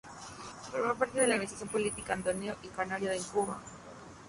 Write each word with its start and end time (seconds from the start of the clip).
Formó 0.71 0.95
parte 0.95 1.19
de 1.21 1.27
la 1.27 1.35
organización 1.35 1.69
política 1.69 2.15
y 2.17 2.23
del 2.23 2.35
Ateneo 2.49 2.55
Canario 2.75 3.11
en 3.11 3.21
Cuba. 3.25 3.61